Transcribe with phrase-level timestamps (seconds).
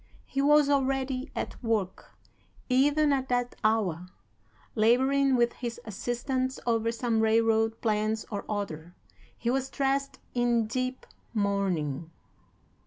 [0.25, 2.17] He was already at work,
[2.69, 4.07] even at that hour,
[4.73, 8.95] laboring with his assistants over some railroad plans or other.
[9.37, 12.09] He was dressed in deep mourning.